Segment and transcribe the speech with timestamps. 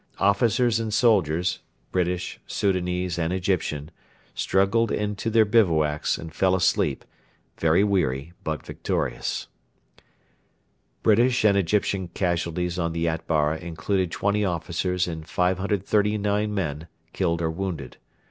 [0.17, 1.59] Officers and soldiers
[1.91, 3.91] British, Soudanese, and Egyptian
[4.33, 7.05] struggled into their bivouacs, and fell asleep,
[7.59, 9.47] very weary but victorious.
[11.03, 17.51] British and Egyptian casualties on the Atbara included 20 officers and 539 men killed or
[17.51, 17.97] wounded.